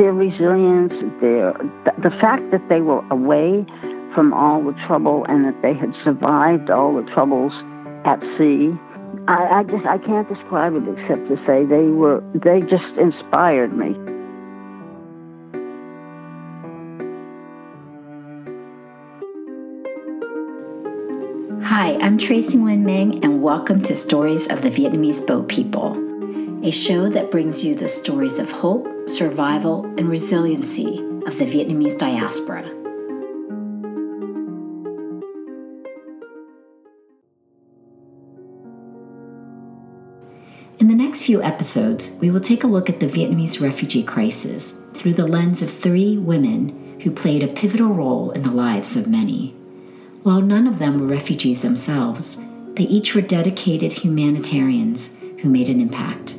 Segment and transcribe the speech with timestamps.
[0.00, 1.52] their resilience, their
[1.98, 3.66] the fact that they were away
[4.14, 7.52] from all the trouble and that they had survived all the troubles
[8.06, 8.72] at sea.
[9.28, 13.76] I, I just I can't describe it except to say they were they just inspired
[13.76, 13.92] me.
[21.62, 26.09] Hi, I'm Tracy Nguyen Meng, and welcome to Stories of the Vietnamese Boat People,
[26.62, 31.96] a show that brings you the stories of hope, survival, and resiliency of the Vietnamese
[31.96, 32.68] diaspora.
[40.78, 44.74] In the next few episodes, we will take a look at the Vietnamese refugee crisis
[44.92, 49.08] through the lens of three women who played a pivotal role in the lives of
[49.08, 49.52] many.
[50.24, 52.36] While none of them were refugees themselves,
[52.74, 56.36] they each were dedicated humanitarians who made an impact.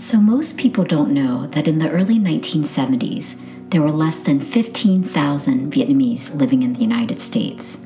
[0.00, 5.70] So, most people don't know that in the early 1970s, there were less than 15,000
[5.70, 7.84] Vietnamese living in the United States.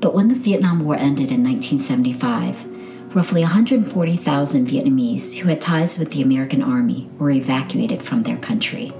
[0.00, 6.10] But when the Vietnam War ended in 1975, roughly 140,000 Vietnamese who had ties with
[6.10, 8.90] the American Army were evacuated from their country.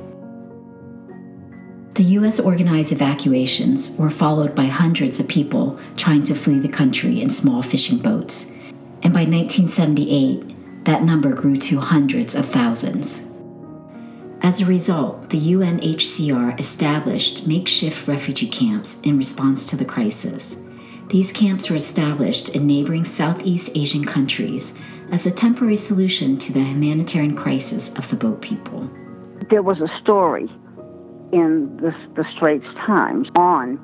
[1.94, 2.38] The U.S.
[2.38, 7.62] organized evacuations were followed by hundreds of people trying to flee the country in small
[7.62, 8.50] fishing boats,
[9.02, 10.49] and by 1978,
[10.84, 13.26] that number grew to hundreds of thousands.
[14.42, 20.56] As a result, the UNHCR established makeshift refugee camps in response to the crisis.
[21.08, 24.74] These camps were established in neighboring Southeast Asian countries
[25.10, 28.88] as a temporary solution to the humanitarian crisis of the boat people.
[29.50, 30.48] There was a story
[31.32, 33.78] in the, the Straits Times on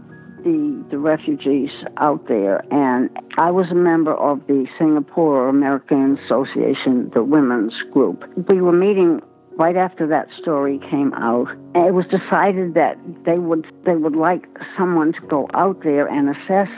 [0.47, 2.65] the, the refugees out there.
[2.73, 8.23] And I was a member of the Singapore American Association, the women's group.
[8.49, 9.21] We were meeting
[9.59, 11.49] right after that story came out.
[11.75, 14.47] and It was decided that they would they would like
[14.79, 16.71] someone to go out there and assess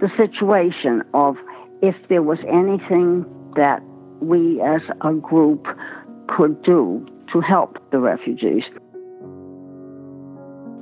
[0.00, 1.36] the situation of
[1.82, 3.26] if there was anything
[3.56, 3.82] that
[4.20, 5.66] we as a group
[6.28, 8.62] could do to help the refugees.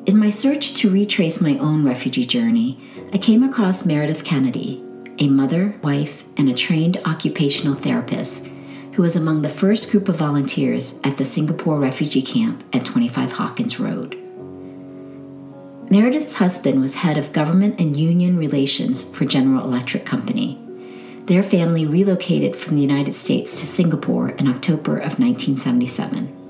[0.04, 2.76] In my search to retrace my own refugee journey,
[3.12, 4.82] I came across Meredith Kennedy,
[5.20, 8.48] a mother, wife, and a trained occupational therapist
[8.94, 13.30] who was among the first group of volunteers at the Singapore refugee camp at 25
[13.30, 14.18] Hawkins Road.
[15.88, 20.60] Meredith's husband was head of government and union relations for General Electric Company.
[21.26, 26.41] Their family relocated from the United States to Singapore in October of 1977.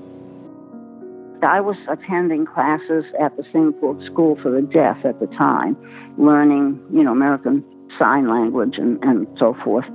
[1.43, 5.77] I was attending classes at the Singapore School for the Deaf at the time,
[6.17, 7.63] learning, you know, American
[7.99, 9.85] Sign Language and, and so forth.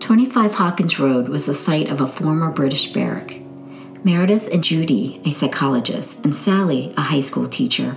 [0.00, 3.40] 25 Hawkins Road was the site of a former British barrack.
[4.02, 7.96] Meredith and Judy, a psychologist, and Sally, a high school teacher,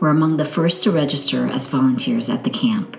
[0.00, 2.96] were among the first to register as volunteers at the camp.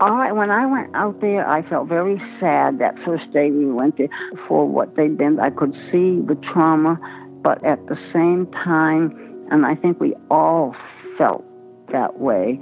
[0.00, 3.98] I, when I went out there, I felt very sad that first day we went
[3.98, 4.08] there
[4.46, 5.40] for what they'd been.
[5.40, 6.98] I could see the trauma
[7.42, 10.74] but at the same time, and I think we all
[11.16, 11.44] felt
[11.92, 12.58] that way,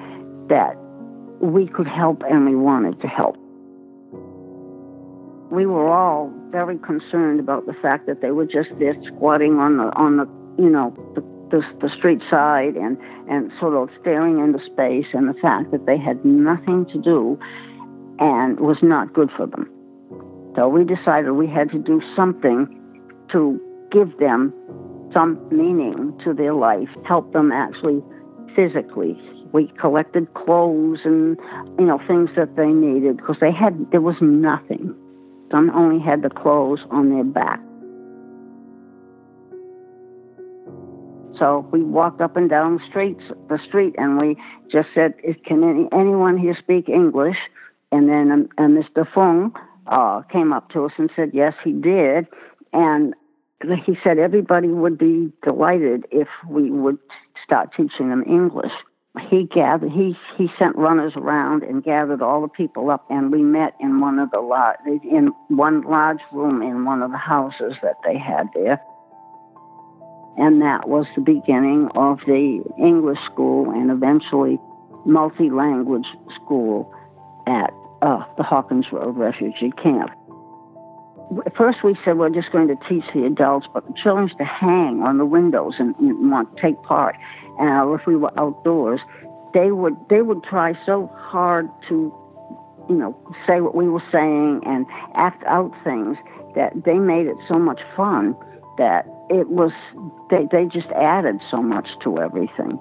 [0.48, 0.76] that
[1.41, 3.37] we could help and we wanted to help.
[5.50, 9.76] We were all very concerned about the fact that they were just there squatting on
[9.76, 10.26] the on the
[10.62, 11.20] you know the
[11.50, 12.98] the, the street side and
[13.28, 17.38] and sort of staring into space, and the fact that they had nothing to do
[18.19, 19.70] and was not good for them.
[20.56, 22.66] So we decided we had to do something
[23.31, 23.60] to
[23.91, 24.53] give them
[25.13, 28.03] some meaning to their life, help them actually
[28.55, 29.17] physically.
[29.53, 31.39] We collected clothes and
[31.79, 34.95] you know things that they needed because they had there was nothing.
[35.51, 37.61] Some only had the clothes on their back.
[41.39, 44.37] So we walked up and down the streets, the street, and we
[44.71, 45.15] just said,
[45.45, 47.37] "Can any, anyone here speak English?"
[47.93, 49.07] And then um, and Mr.
[49.15, 49.55] Fung
[49.87, 52.27] uh, came up to us and said, "Yes, he did."
[52.73, 53.15] And
[53.62, 56.99] he said everybody would be delighted if we would
[57.44, 58.73] start teaching them English.
[59.31, 63.43] He gathered, he he sent runners around and gathered all the people up, and we
[63.43, 67.75] met in one of the large, in one large room in one of the houses
[67.82, 68.79] that they had there.
[70.37, 74.58] And that was the beginning of the English school and eventually
[75.06, 76.93] multi-language school
[77.47, 77.73] at
[78.03, 80.11] uh, the Hawkins Road refugee camp
[81.56, 85.02] first we said we're just going to teach the adults, but the children to hang
[85.02, 87.17] on the windows and, and want to take part.
[87.58, 89.00] And if we were outdoors,
[89.55, 92.12] they would they would try so hard to
[92.88, 96.17] you know, say what we were saying and act out things
[96.55, 98.37] that they made it so much fun
[98.79, 99.72] that it was,
[100.31, 102.79] they, they just added so much to everything.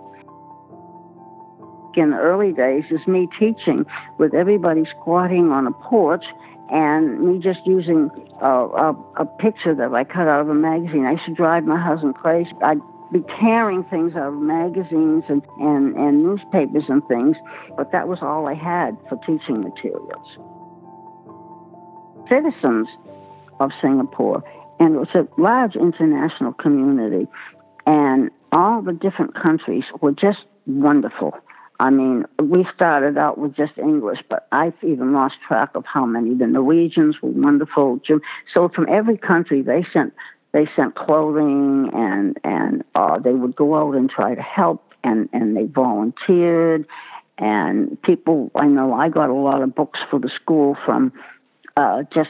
[1.96, 3.86] In the early days, is me teaching
[4.18, 6.26] with everybody squatting on a porch
[6.70, 8.10] and me just using
[8.42, 11.06] a, a, a picture that I cut out of a magazine.
[11.06, 12.52] I used to drive my husband crazy.
[12.64, 12.80] I'd
[13.12, 17.38] be tearing things out of magazines and, and, and newspapers and things,
[17.78, 20.28] but that was all I had for teaching materials.
[22.30, 22.88] Citizens
[23.60, 24.44] of Singapore,
[24.80, 27.28] and it was a large international community,
[27.86, 31.38] and all the different countries were just wonderful.
[31.80, 36.06] I mean, we started out with just English, but I've even lost track of how
[36.06, 36.34] many.
[36.34, 38.00] The Norwegians were wonderful.
[38.54, 40.14] So from every country, they sent
[40.54, 45.28] they sent clothing and and uh, they would go out and try to help and
[45.34, 46.88] and they volunteered
[47.38, 51.12] and people I know I got a lot of books for the school from
[51.76, 52.30] uh, just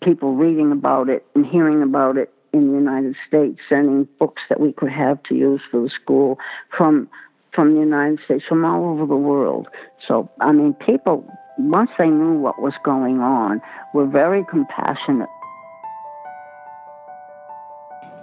[0.00, 4.60] people reading about it and hearing about it in the United States, sending books that
[4.60, 6.38] we could have to use for the school
[6.76, 7.08] from
[7.54, 9.68] from the United States, from all over the world.
[10.06, 11.24] So I mean, people
[11.68, 13.60] once they knew what was going on,
[13.92, 15.28] were very compassionate.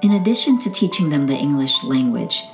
[0.01, 2.45] In addition to teaching them the English language,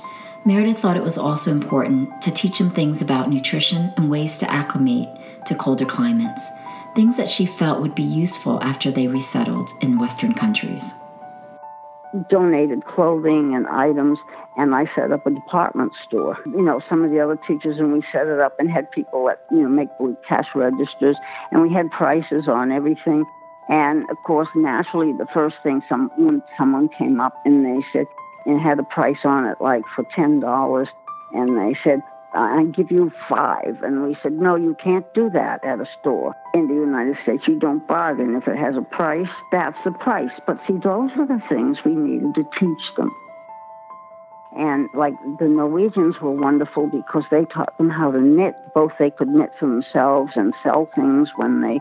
[0.44, 4.50] Meredith thought it was also important to teach them things about nutrition and ways to
[4.50, 5.08] acclimate
[5.46, 6.48] to colder climates,
[6.94, 10.94] things that she felt would be useful after they resettled in Western countries.
[12.30, 14.20] Donated clothing and items,
[14.56, 16.38] and I set up a department store.
[16.46, 19.26] You know, some of the other teachers, and we set it up and had people
[19.26, 19.88] that, you know, make
[20.28, 21.16] cash registers,
[21.50, 23.24] and we had prices on everything.
[23.68, 28.06] And of course, naturally, the first thing some when someone came up and they said
[28.46, 30.88] and had a price on it, like for ten dollars,
[31.32, 32.00] and they said,
[32.34, 33.82] "I give you five.
[33.82, 37.46] and we said, "No, you can't do that at a store in the United States.
[37.46, 38.34] You don't bargain.
[38.34, 41.94] If it has a price, that's the price." But see, those are the things we
[41.94, 43.10] needed to teach them.
[44.56, 48.54] And like the Norwegians were wonderful because they taught them how to knit.
[48.72, 51.80] Both they could knit for themselves and sell things when they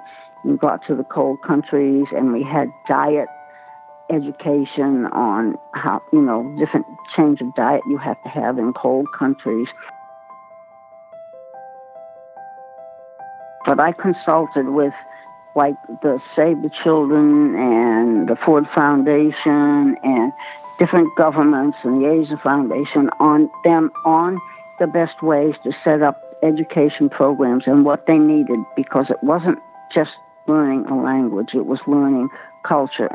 [0.58, 3.28] got to the cold countries and we had diet
[4.10, 6.86] education on how, you know, different
[7.16, 9.68] change of diet you have to have in cold countries.
[13.66, 14.94] But I consulted with
[15.56, 20.34] like the Save the Children and the Ford Foundation and
[20.80, 24.40] different governments and the Asia Foundation on them on
[24.80, 29.60] the best ways to set up education programs and what they needed because it wasn't
[29.94, 30.12] just
[30.48, 32.30] learning a language, it was learning
[32.68, 33.10] culture.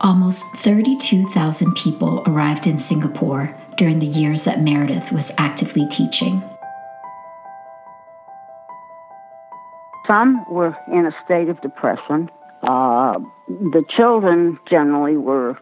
[0.00, 6.42] Almost 32,000 people arrived in Singapore during the years that Meredith was actively teaching.
[10.06, 12.30] Some were in a state of depression.
[12.62, 13.18] Uh,
[13.48, 15.58] the children generally were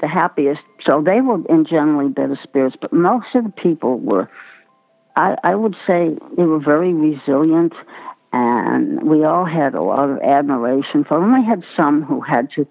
[0.00, 4.28] the happiest, so they were in generally better spirits, but most of the people were
[5.16, 7.74] I, I would say they were very resilient,
[8.32, 11.34] and we all had a lot of admiration for them.
[11.34, 12.66] I had some who had to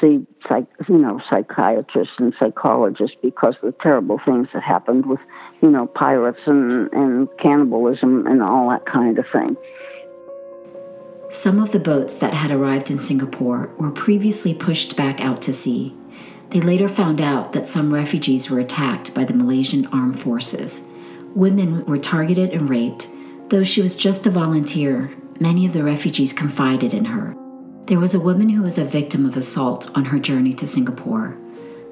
[0.00, 5.20] see, psych, you know, psychiatrists and psychologists because of the terrible things that happened with,
[5.60, 9.56] you know, pirates and, and cannibalism and all that kind of thing.
[11.30, 15.52] Some of the boats that had arrived in Singapore were previously pushed back out to
[15.52, 15.96] sea.
[16.50, 20.82] They later found out that some refugees were attacked by the Malaysian armed forces
[21.34, 23.10] Women were targeted and raped.
[23.48, 27.34] Though she was just a volunteer, many of the refugees confided in her.
[27.86, 31.36] There was a woman who was a victim of assault on her journey to Singapore.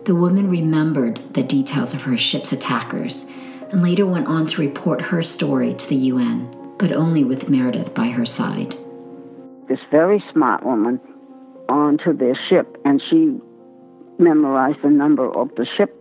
[0.05, 3.27] The woman remembered the details of her ship's attackers
[3.73, 7.95] and later went on to report her story to the UN, but only with Meredith
[7.95, 8.77] by her side.
[9.69, 11.01] This very smart woman
[11.69, 13.39] onto their ship, and she
[14.19, 15.97] memorized the number of the ship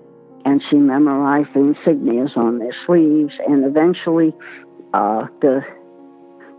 [0.46, 3.34] and she memorized the insignias on their sleeves.
[3.48, 4.34] And eventually,
[4.93, 5.62] uh, the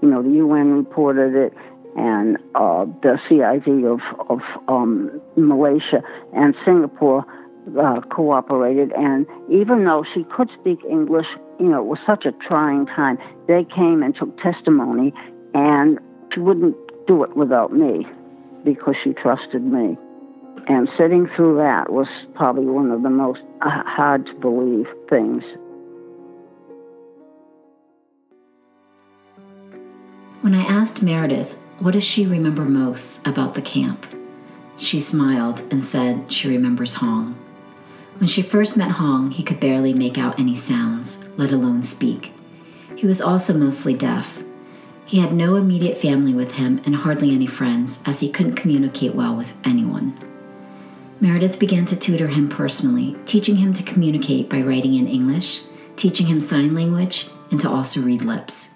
[0.02, 1.52] you know the UN reported it,
[1.96, 7.24] and uh, the CID of of um, Malaysia and Singapore
[7.80, 8.92] uh, cooperated.
[8.92, 11.26] And even though she could speak English,
[11.58, 13.18] you know, it was such a trying time.
[13.48, 15.12] They came and took testimony,
[15.54, 15.98] and
[16.32, 18.06] she wouldn't do it without me
[18.64, 19.96] because she trusted me.
[20.68, 25.42] And sitting through that was probably one of the most uh, hard to believe things.
[30.42, 34.06] When I asked Meredith, what does she remember most about the camp?
[34.76, 37.34] She smiled and said she remembers Hong.
[38.18, 42.32] When she first met Hong, he could barely make out any sounds, let alone speak.
[42.96, 44.42] He was also mostly deaf.
[45.06, 49.14] He had no immediate family with him and hardly any friends, as he couldn't communicate
[49.14, 50.18] well with anyone.
[51.18, 55.62] Meredith began to tutor him personally, teaching him to communicate by writing in English,
[55.96, 58.74] teaching him sign language, and to also read lips.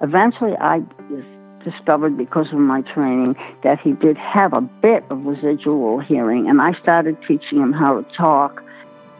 [0.00, 0.82] Eventually, I
[1.64, 6.60] discovered because of my training that he did have a bit of residual hearing, and
[6.60, 8.62] I started teaching him how to talk.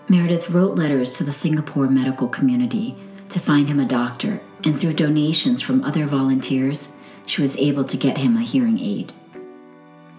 [0.08, 2.96] Meredith wrote letters to the Singapore medical community
[3.28, 6.90] to find him a doctor, and through donations from other volunteers,
[7.26, 9.12] she was able to get him a hearing aid.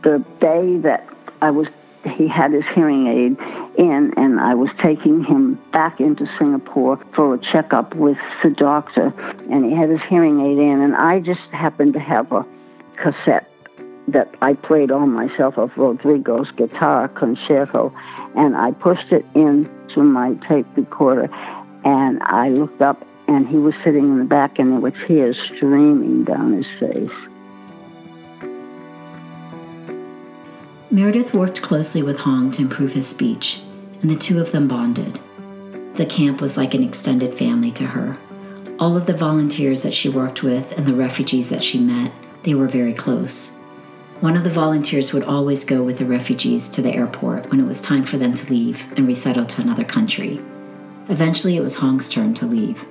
[0.03, 1.07] The day that
[1.41, 1.67] I was
[2.17, 3.37] he had his hearing aid
[3.77, 9.13] in, and I was taking him back into Singapore for a checkup with the doctor,
[9.49, 12.45] and he had his hearing aid in, and I just happened to have a
[12.97, 13.49] cassette
[14.07, 17.93] that I played all myself of Rodrigo's guitar concerto,
[18.35, 21.29] and I pushed it into my tape recorder,
[21.83, 25.37] and I looked up, and he was sitting in the back, and there were tears
[25.55, 27.32] streaming down his face.
[30.93, 33.63] Meredith worked closely with Hong to improve his speech,
[34.03, 35.19] and the two of them bonded.
[35.95, 38.15] The camp was like an extended family to her.
[38.77, 42.12] All of the volunteers that she worked with and the refugees that she met,
[42.43, 43.50] they were very close.
[44.19, 47.65] One of the volunteers would always go with the refugees to the airport when it
[47.65, 50.39] was time for them to leave and resettle to another country.
[51.09, 52.85] Eventually, it was Hong's turn to leave.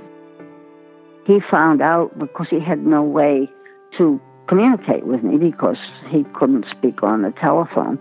[1.25, 3.49] He found out because he had no way
[3.97, 5.77] to communicate with me because
[6.09, 7.99] he couldn't speak on the telephone.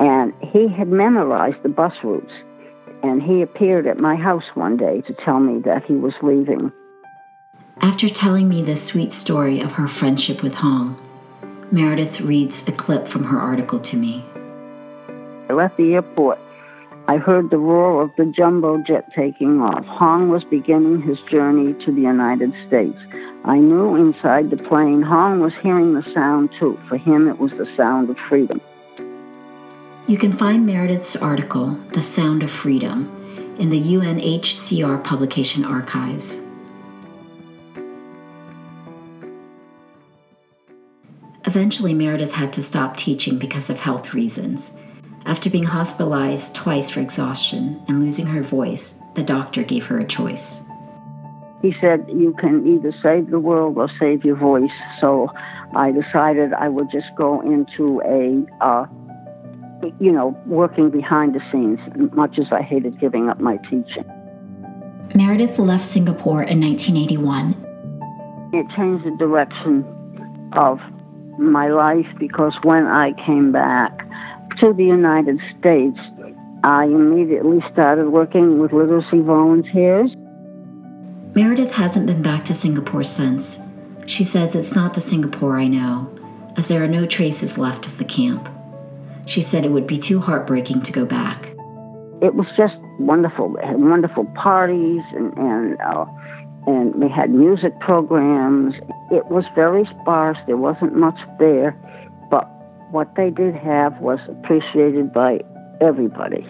[0.00, 2.32] And he had memorized the bus routes.
[3.02, 6.72] And he appeared at my house one day to tell me that he was leaving.
[7.80, 11.00] After telling me this sweet story of her friendship with Hong,
[11.72, 14.24] Meredith reads a clip from her article to me.
[15.48, 16.38] I left the airport.
[17.08, 19.84] I heard the roar of the jumbo jet taking off.
[19.86, 22.96] Hong was beginning his journey to the United States.
[23.44, 26.78] I knew inside the plane Hong was hearing the sound too.
[26.88, 28.60] For him, it was the sound of freedom.
[30.06, 33.10] You can find Meredith's article, The Sound of Freedom,
[33.58, 36.40] in the UNHCR publication archives.
[41.46, 44.72] Eventually, Meredith had to stop teaching because of health reasons.
[45.24, 50.04] After being hospitalized twice for exhaustion and losing her voice, the doctor gave her a
[50.04, 50.62] choice
[51.62, 54.70] he said, You can either save the world or save your voice.
[55.00, 55.28] So
[55.74, 58.86] I decided I would just go into a, uh,
[60.00, 61.78] you know, working behind the scenes,
[62.14, 64.04] much as I hated giving up my teaching.
[65.14, 68.50] Meredith left Singapore in 1981.
[68.52, 69.84] It changed the direction
[70.54, 70.78] of
[71.38, 74.06] my life because when I came back
[74.62, 75.98] to the United States,
[76.62, 80.08] I immediately started working with literacy volunteers.
[81.34, 83.58] Meredith hasn't been back to Singapore since.
[84.06, 86.08] She says it's not the Singapore I know,
[86.56, 88.48] as there are no traces left of the camp.
[89.26, 91.46] She said it would be too heartbreaking to go back.
[92.20, 93.48] It was just wonderful.
[93.48, 96.04] We had wonderful parties and and uh,
[96.68, 98.74] and we had music programs.
[99.10, 100.38] It was very sparse.
[100.46, 101.76] There wasn't much there,
[102.92, 105.40] what they did have was appreciated by
[105.80, 106.46] everybody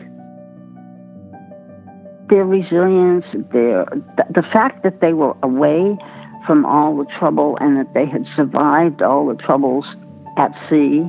[2.33, 3.85] their resilience, their
[4.31, 5.99] the fact that they were away
[6.47, 9.85] from all the trouble and that they had survived all the troubles
[10.39, 11.07] at sea.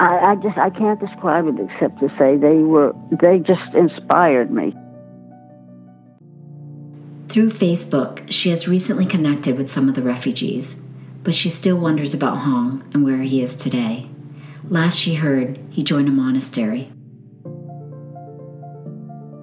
[0.00, 4.50] I, I just I can't describe it except to say they were they just inspired
[4.50, 4.74] me.
[7.28, 10.76] Through Facebook, she has recently connected with some of the refugees,
[11.22, 14.08] but she still wonders about Hong and where he is today.
[14.68, 16.92] Last she heard, he joined a monastery.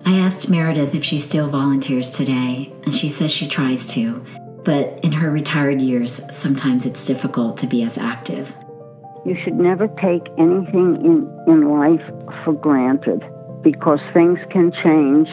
[0.06, 4.26] I asked Meredith if she still volunteers today, and she says she tries to,
[4.64, 8.54] but in her retired years, sometimes it's difficult to be as active.
[9.26, 12.06] You should never take anything in, in life
[12.44, 13.22] for granted
[13.62, 15.28] because things can change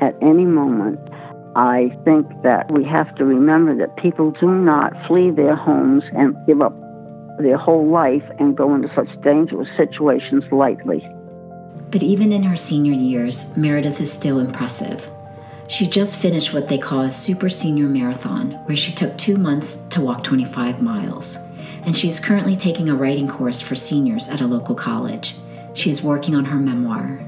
[0.00, 0.98] at any moment.
[1.54, 6.36] I think that we have to remember that people do not flee their homes and
[6.46, 6.74] give up
[7.38, 11.08] their whole life and go into such dangerous situations lightly.
[11.90, 15.08] But even in her senior years, Meredith is still impressive.
[15.68, 19.76] She just finished what they call a super senior marathon, where she took two months
[19.90, 21.38] to walk 25 miles.
[21.82, 25.36] And she is currently taking a writing course for seniors at a local college.
[25.74, 27.24] She is working on her memoir.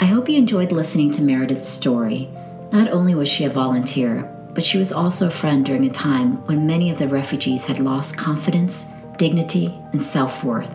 [0.00, 2.30] I hope you enjoyed listening to Meredith's story.
[2.72, 6.44] Not only was she a volunteer, but she was also a friend during a time
[6.46, 8.86] when many of the refugees had lost confidence,
[9.16, 10.72] dignity, and self worth.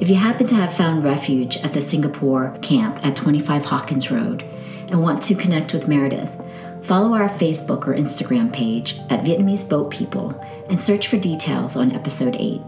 [0.00, 4.42] If you happen to have found refuge at the Singapore camp at 25 Hawkins Road
[4.90, 6.44] and want to connect with Meredith,
[6.84, 10.38] Follow our Facebook or Instagram page at Vietnamese Boat People
[10.68, 12.60] and search for details on episode 8.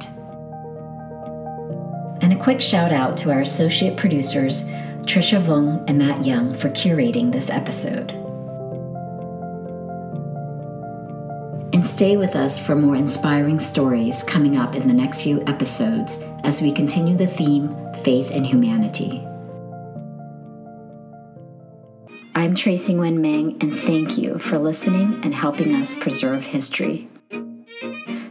[2.22, 4.64] And a quick shout out to our associate producers,
[5.02, 8.25] Trisha Vung and Matt Young, for curating this episode.
[11.76, 16.16] And stay with us for more inspiring stories coming up in the next few episodes
[16.42, 17.68] as we continue the theme
[18.02, 19.22] Faith and Humanity.
[22.34, 27.10] I'm Tracy Nguyen Meng, and thank you for listening and helping us preserve history.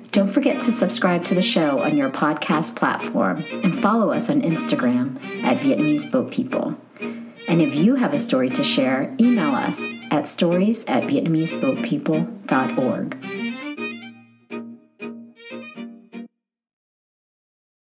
[0.10, 4.42] Don't forget to subscribe to the show on your podcast platform and follow us on
[4.42, 6.76] Instagram at Vietnamese Boat People.
[7.48, 13.35] And if you have a story to share, email us at stories at VietnameseBoatPeople.org.